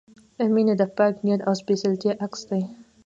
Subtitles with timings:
[0.53, 2.61] •مینه د پاک نیت او سپېڅلتیا عکس دی.